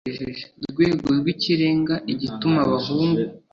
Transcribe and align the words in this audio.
Rwego 0.71 1.07
rwikirenga 1.19 1.95
igituma 2.13 2.57
abahungu 2.65 3.21